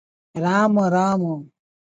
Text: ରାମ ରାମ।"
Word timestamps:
ରାମ 0.43 0.87
ରାମ।" 0.95 1.23